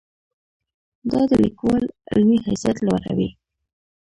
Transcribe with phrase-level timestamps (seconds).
[1.11, 3.29] دا د لیکوال علمي حیثیت لوړوي.